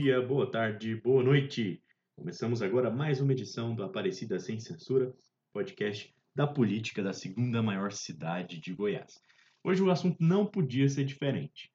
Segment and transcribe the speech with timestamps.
[0.00, 1.82] dia, boa tarde, boa noite.
[2.16, 5.12] Começamos agora mais uma edição do Aparecida Sem Censura,
[5.52, 9.20] podcast da política da segunda maior cidade de Goiás.
[9.62, 11.70] Hoje o assunto não podia ser diferente.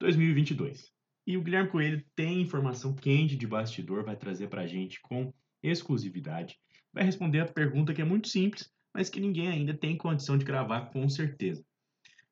[0.00, 0.92] 2022.
[1.26, 5.32] E o Guilherme Coelho tem informação quente de bastidor, vai trazer para a gente com
[5.62, 6.58] exclusividade.
[6.92, 10.44] Vai responder a pergunta que é muito simples, mas que ninguém ainda tem condição de
[10.44, 11.64] gravar com certeza.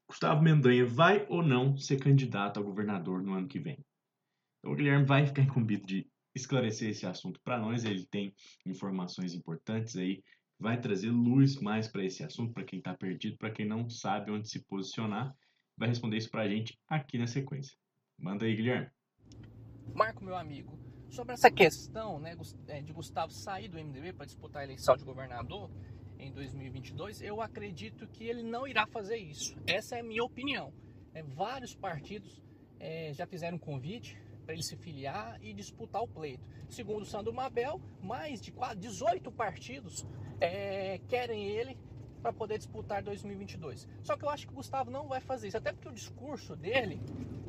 [0.07, 3.82] Gustavo Mendanha vai ou não ser candidato a governador no ano que vem?
[4.60, 7.84] Então, o Guilherme vai ficar incumbido de esclarecer esse assunto para nós.
[7.84, 8.32] Ele tem
[8.64, 10.23] informações importantes aí,
[10.59, 14.30] vai trazer luz mais para esse assunto, para quem está perdido, para quem não sabe
[14.30, 15.34] onde se posicionar.
[15.77, 17.74] Vai responder isso para a gente aqui na sequência.
[18.19, 18.88] Manda aí, Guilherme.
[19.95, 22.36] Marco, meu amigo, sobre essa questão né,
[22.69, 25.70] é, de Gustavo sair do MDB para disputar a eleição de governador
[26.19, 29.56] em 2022, eu acredito que ele não irá fazer isso.
[29.66, 30.70] Essa é a minha opinião.
[31.14, 32.42] É, vários partidos
[32.78, 34.19] é, já fizeram convite
[34.51, 36.45] para ele se filiar e disputar o pleito.
[36.69, 40.05] Segundo Sandro Mabel, mais de 18 partidos
[40.41, 41.79] é, querem ele
[42.20, 43.87] para poder disputar 2022.
[44.03, 46.56] Só que eu acho que o Gustavo não vai fazer isso, até porque o discurso
[46.56, 47.01] dele,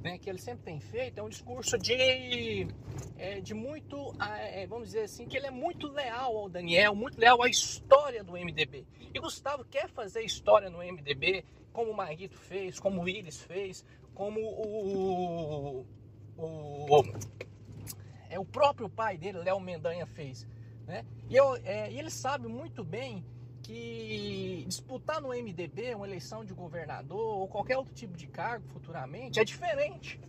[0.04, 2.68] né, que ele sempre tem feito, é um discurso de,
[3.18, 7.20] é, de muito, é, vamos dizer assim, que ele é muito leal ao Daniel, muito
[7.20, 8.86] leal à história do MDB.
[9.12, 13.84] E Gustavo quer fazer história no MDB, como o Marguito fez, como o Iris fez,
[14.14, 15.86] como o
[16.46, 17.04] o,
[18.30, 20.48] é, o próprio pai dele, Léo Mendanha, fez.
[20.88, 21.06] Né?
[21.30, 23.24] E, eu, é, ele sabe muito bem
[23.62, 29.40] que disputar no MDB uma eleição de governador ou qualquer outro tipo de cargo futuramente
[29.40, 30.20] é diferente.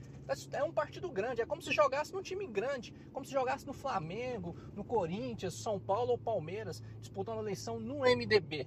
[0.52, 3.72] É um partido grande, é como se jogasse num time grande, como se jogasse no
[3.72, 8.66] Flamengo, no Corinthians, São Paulo ou Palmeiras, disputando a eleição no MDB.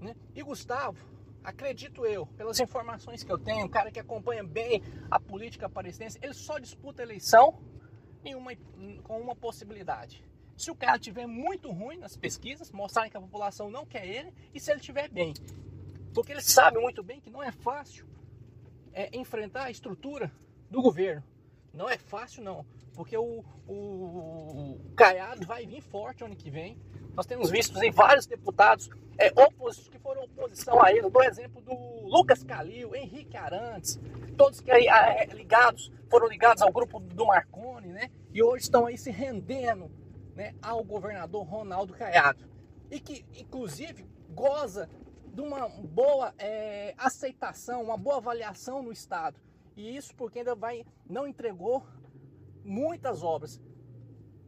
[0.00, 0.14] Né?
[0.34, 0.98] E Gustavo,
[1.46, 6.18] acredito eu, pelas informações que eu tenho, um cara que acompanha bem a política aparecidense,
[6.20, 7.62] ele só disputa eleição
[8.34, 8.50] uma,
[9.04, 10.24] com uma possibilidade.
[10.56, 14.34] Se o cara tiver muito ruim nas pesquisas, mostrarem que a população não quer ele,
[14.52, 15.34] e se ele tiver bem.
[16.12, 18.08] Porque ele sabe muito bem que não é fácil
[18.92, 20.32] é, enfrentar a estrutura
[20.68, 21.22] do governo.
[21.72, 26.76] Não é fácil não, porque o, o, o Caiado vai vir forte ano que vem.
[27.16, 31.08] Nós temos visto em vários deputados é, que foram oposição a ele.
[31.08, 31.74] Dou exemplo do
[32.06, 33.98] Lucas Calil, Henrique Arantes,
[34.36, 38.10] todos que aí, é, ligados, foram ligados ao grupo do Marconi, né?
[38.34, 39.90] E hoje estão aí se rendendo
[40.34, 42.44] né, ao governador Ronaldo Caiado.
[42.90, 44.86] E que, inclusive, goza
[45.26, 49.40] de uma boa é, aceitação, uma boa avaliação no Estado.
[49.74, 51.82] E isso porque ainda vai, não entregou
[52.62, 53.58] muitas obras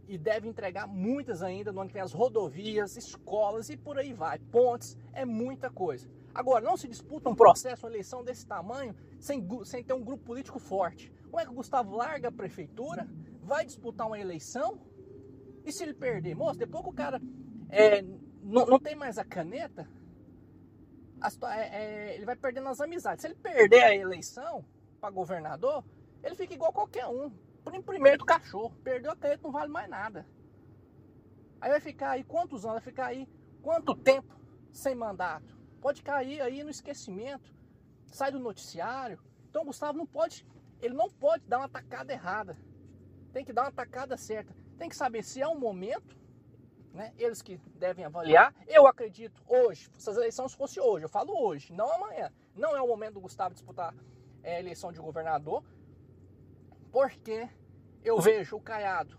[0.08, 4.14] e deve entregar muitas ainda no ano que vem, as rodovias, escolas e por aí
[4.14, 6.08] vai, pontes, é muita coisa.
[6.34, 10.24] Agora, não se disputa um processo, uma eleição desse tamanho, sem, sem ter um grupo
[10.24, 11.12] político forte.
[11.24, 13.06] Como é que o Gustavo larga a prefeitura,
[13.42, 14.80] vai disputar uma eleição,
[15.64, 16.34] e se ele perder?
[16.34, 17.20] Moço, depois que o cara
[17.68, 18.02] é,
[18.42, 19.86] não, não tem mais a caneta,
[21.20, 23.20] a, é, é, ele vai perdendo as amizades.
[23.20, 24.64] Se ele perder a eleição
[25.00, 25.84] para governador,
[26.22, 27.30] ele fica igual qualquer um
[27.84, 28.74] primeiro do cachorro.
[28.82, 30.26] Perdeu a caneta, não vale mais nada.
[31.60, 32.76] Aí vai ficar aí quantos anos?
[32.76, 33.28] Vai ficar aí
[33.62, 34.34] quanto tempo
[34.72, 35.58] sem mandato?
[35.80, 37.52] Pode cair aí no esquecimento,
[38.06, 39.18] sai do noticiário.
[39.48, 40.46] Então o Gustavo não pode,
[40.80, 42.56] ele não pode dar uma tacada errada.
[43.32, 44.54] Tem que dar uma tacada certa.
[44.76, 46.16] Tem que saber se é um momento,
[46.92, 47.12] né?
[47.18, 48.54] Eles que devem avaliar.
[48.66, 52.32] Eu acredito hoje, se as eleições fossem hoje, eu falo hoje, não amanhã.
[52.54, 53.94] Não é o momento do Gustavo disputar
[54.42, 55.62] é, a eleição de governador,
[56.90, 57.48] porque
[58.04, 59.18] eu vejo o Caiado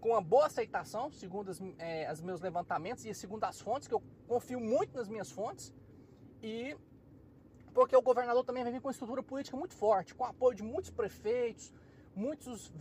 [0.00, 3.94] com uma boa aceitação, segundo as, é, os meus levantamentos e segundo as fontes, que
[3.94, 5.72] eu confio muito nas minhas fontes,
[6.42, 6.76] e
[7.72, 10.62] porque o governador também vai vir com uma estrutura política muito forte, com apoio de
[10.62, 11.72] muitos prefeitos,
[12.16, 12.72] muitos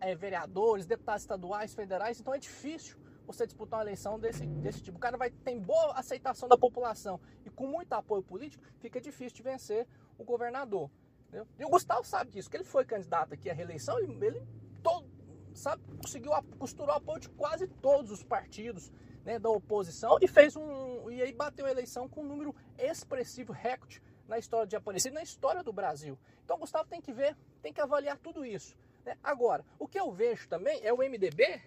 [0.00, 2.96] é, vereadores, deputados estaduais, federais, então é difícil
[3.26, 4.96] você disputar uma eleição desse, desse tipo.
[4.96, 9.36] O cara vai ter boa aceitação da população e com muito apoio político, fica difícil
[9.36, 9.86] de vencer
[10.18, 10.90] o governador.
[11.30, 11.46] Entendeu?
[11.60, 14.42] E o Gustavo sabe disso, que ele foi candidato aqui à reeleição, ele, ele
[14.82, 15.08] todo,
[15.54, 18.90] sabe, conseguiu costurar o apoio de quase todos os partidos
[19.24, 21.08] né, da oposição e fez um.
[21.08, 25.22] E aí bateu a eleição com um número expressivo, recorde na história de Aparecida, na
[25.22, 26.18] história do Brasil.
[26.44, 28.76] Então o Gustavo tem que ver, tem que avaliar tudo isso.
[29.04, 29.16] Né?
[29.22, 31.62] Agora, o que eu vejo também é o MDB,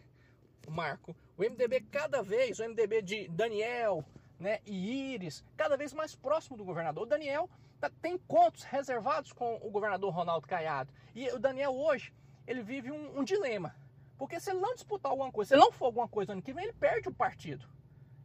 [0.67, 4.03] Marco, o MDB cada vez, o MDB de Daniel
[4.39, 7.03] né, e Iris, cada vez mais próximo do governador.
[7.03, 7.49] O Daniel
[7.89, 10.93] tem contos reservados com o governador Ronaldo Caiado.
[11.15, 12.13] E o Daniel hoje,
[12.45, 13.75] ele vive um, um dilema.
[14.17, 16.53] Porque se ele não disputar alguma coisa, se ele não for alguma coisa ano que
[16.53, 17.67] vem, ele perde o partido.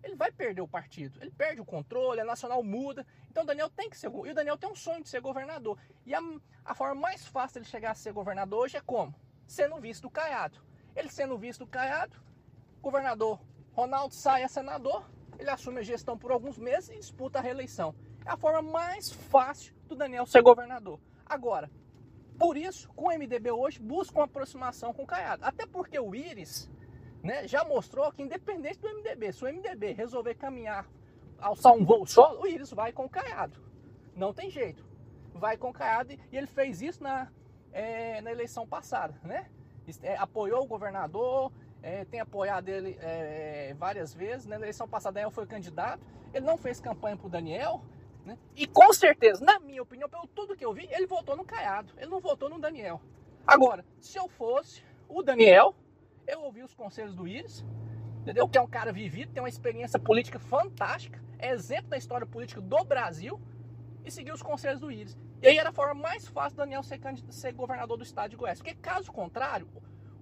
[0.02, 3.04] Ele vai perder o partido, ele perde o controle, a nacional muda.
[3.30, 4.06] Então o Daniel tem que ser.
[4.06, 5.76] E o Daniel tem um sonho de ser governador.
[6.06, 6.20] E a,
[6.64, 9.14] a forma mais fácil de ele chegar a ser governador hoje é como?
[9.48, 10.60] sendo vice do Caiado.
[10.94, 12.14] Ele sendo vice do Caiado,
[12.82, 13.40] governador
[13.72, 15.08] Ronaldo sai a senador,
[15.38, 17.94] ele assume a gestão por alguns meses e disputa a reeleição.
[18.28, 21.00] É a forma mais fácil do Daniel ser governador.
[21.24, 21.70] Agora,
[22.38, 25.42] por isso, com o MDB hoje, busca uma aproximação com o Caiado.
[25.46, 26.70] Até porque o Íris
[27.22, 30.86] né, já mostrou que, independente do MDB, se o MDB resolver caminhar,
[31.40, 33.58] alçar um voo solo, o Íris vai com o Caiado.
[34.14, 34.84] Não tem jeito.
[35.32, 37.32] Vai com o Caiado e ele fez isso na,
[37.72, 39.48] é, na eleição passada, né?
[40.02, 41.50] É, apoiou o governador,
[41.82, 44.44] é, tem apoiado ele é, várias vezes.
[44.44, 46.04] Na eleição passada, Daniel foi candidato.
[46.34, 47.82] Ele não fez campanha para o Daniel,
[48.28, 48.38] né?
[48.54, 51.92] E com certeza, na minha opinião, pelo tudo que eu vi, ele votou no Caiado,
[51.96, 53.00] ele não votou no Daniel.
[53.46, 55.74] Agora, se eu fosse o Daniel,
[56.26, 57.64] eu ouvi os conselhos do Íris,
[58.20, 58.46] entendeu?
[58.46, 62.60] Que é um cara vivido, tem uma experiência política fantástica, é exemplo da história política
[62.60, 63.40] do Brasil,
[64.04, 65.16] e seguir os conselhos do Íris.
[65.40, 68.36] E aí era a forma mais fácil do Daniel ser, ser governador do estado de
[68.36, 68.58] Goiás.
[68.58, 69.68] Porque caso contrário,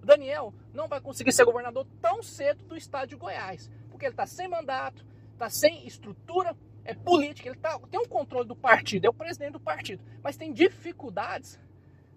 [0.01, 3.69] o Daniel não vai conseguir ser governador tão cedo do estado de Goiás.
[3.89, 6.55] Porque ele está sem mandato, está sem estrutura
[6.87, 10.37] é política, ele tá, tem um controle do partido, é o presidente do partido, mas
[10.37, 11.59] tem dificuldades,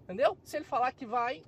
[0.03, 0.37] entendeu?
[0.45, 1.43] Se ele falar que vai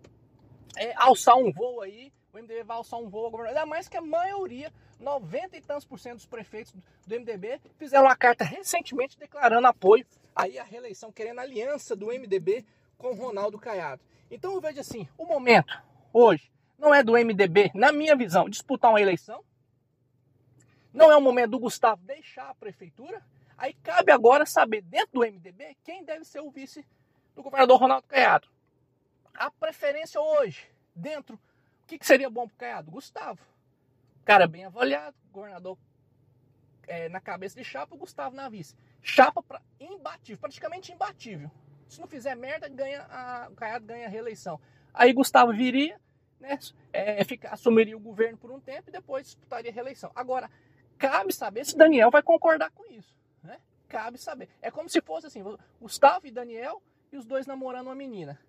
[0.75, 4.01] é, alçar um voo aí, o MDB vai alçar um voo ainda mais que a
[4.01, 6.73] maioria, 90 e tantos por cento dos prefeitos
[7.07, 10.05] do MDB fizeram uma carta recentemente declarando apoio
[10.35, 12.65] aí à reeleição, querendo aliança do MDB
[12.97, 14.01] com Ronaldo Caiado.
[14.29, 15.73] Então eu vejo assim, o momento
[16.11, 19.45] hoje não é do MDB, na minha visão, disputar uma eleição,
[20.93, 23.21] não é o momento do Gustavo deixar a prefeitura.
[23.57, 26.85] Aí cabe agora saber, dentro do MDB, quem deve ser o vice
[27.35, 28.47] do governador Ronaldo Caiado.
[29.33, 32.91] A preferência hoje, dentro, o que, que seria bom para o Caiado?
[32.91, 33.41] Gustavo.
[34.23, 35.77] Cara bem avaliado, governador
[36.87, 38.75] é, na cabeça de chapa, Gustavo na vice.
[39.01, 41.49] Chapa pra, imbatível, praticamente imbatível.
[41.87, 44.59] Se não fizer merda, ganha a, o Caiado ganha a reeleição.
[44.93, 45.99] Aí Gustavo viria,
[46.39, 46.57] né,
[46.91, 50.11] é, fica, assumiria o governo por um tempo e depois disputaria a reeleição.
[50.15, 50.49] Agora,
[50.97, 53.15] cabe saber se Daniel vai concordar com isso.
[53.43, 53.59] Né?
[53.87, 54.49] Cabe saber.
[54.61, 55.43] É como se fosse assim:
[55.79, 56.81] Gustavo e Daniel
[57.11, 58.39] e os dois namorando uma menina.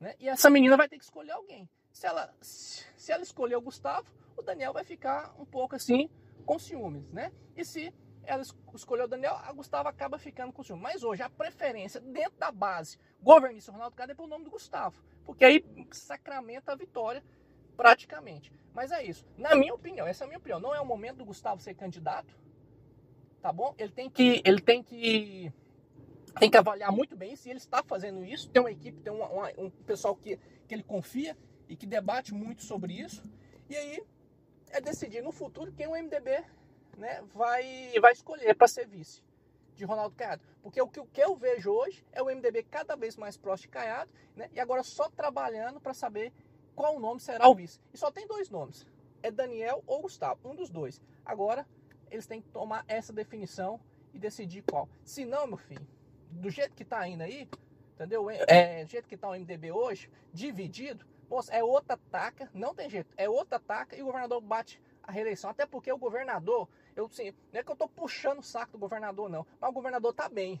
[0.00, 0.14] Né?
[0.18, 1.68] E essa menina vai ter que escolher alguém.
[1.92, 6.10] Se ela, se ela escolher o Gustavo, o Daniel vai ficar um pouco assim
[6.44, 7.08] com ciúmes.
[7.12, 7.32] Né?
[7.56, 7.92] E se
[8.24, 8.42] ela
[8.74, 10.82] escolheu o Daniel, a Gustavo acaba ficando com ciúmes.
[10.82, 15.02] Mas hoje a preferência dentro da base governista Ronaldo Cado é pelo nome do Gustavo.
[15.24, 17.22] Porque aí sacramenta a vitória
[17.76, 18.52] praticamente.
[18.74, 19.26] Mas é isso.
[19.36, 20.60] Na minha opinião, essa é a minha opinião.
[20.60, 22.34] Não é o momento do Gustavo ser candidato,
[23.40, 23.74] tá bom?
[23.78, 25.52] Ele tem que, ele tem que,
[26.38, 28.48] tem que avaliar muito bem se ele está fazendo isso.
[28.50, 31.36] Tem uma equipe, tem uma, uma, um pessoal que, que ele confia
[31.68, 33.22] e que debate muito sobre isso.
[33.68, 34.02] E aí
[34.70, 36.44] é decidir no futuro quem o MDB
[36.96, 39.22] né, vai, vai escolher para ser vice
[39.74, 40.42] de Ronaldo Caiado.
[40.62, 44.10] Porque o que, eu vejo hoje é o MDB cada vez mais próximo de Caiado,
[44.36, 46.32] né, e agora só trabalhando para saber
[46.74, 47.80] qual nome será o vice.
[47.92, 48.86] E só tem dois nomes:
[49.22, 51.00] é Daniel ou Gustavo, um dos dois.
[51.24, 51.66] Agora,
[52.10, 53.80] eles têm que tomar essa definição
[54.12, 54.88] e decidir qual.
[55.04, 55.86] Se não, meu filho,
[56.30, 57.48] do jeito que tá indo aí,
[57.94, 58.28] entendeu?
[58.30, 62.90] É, do jeito que tá o MDB hoje, dividido, moça, é outra taca, não tem
[62.90, 65.50] jeito, é outra taca e o governador bate a reeleição.
[65.50, 68.78] Até porque o governador, eu sim, não é que eu tô puxando o saco do
[68.78, 70.60] governador, não, mas o governador tá bem.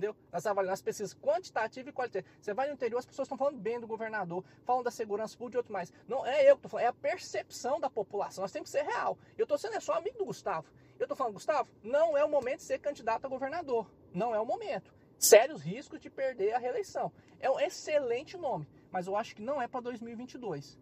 [0.00, 0.16] Entendeu?
[0.32, 2.38] Nós avaliamos as pesquisas quantitativas e qualitativas.
[2.40, 5.58] Você vai no interior, as pessoas estão falando bem do governador, falam da segurança pública
[5.58, 5.92] e outro mais.
[6.08, 8.40] Não é eu que estou falando, é a percepção da população.
[8.40, 9.18] Nós temos que ser real.
[9.36, 10.66] Eu estou sendo só amigo do Gustavo.
[10.98, 13.90] Eu estou falando, Gustavo, não é o momento de ser candidato a governador.
[14.14, 14.90] Não é o momento.
[15.18, 17.12] Sérios riscos de perder a reeleição.
[17.38, 20.78] É um excelente nome, mas eu acho que não é para 2022.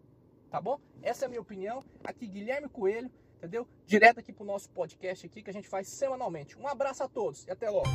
[0.49, 0.79] Tá bom?
[1.01, 1.83] Essa é a minha opinião.
[2.05, 3.67] Aqui, Guilherme Coelho, entendeu?
[3.87, 6.57] Direto aqui pro nosso podcast aqui que a gente faz semanalmente.
[6.59, 7.89] Um abraço a todos e até logo.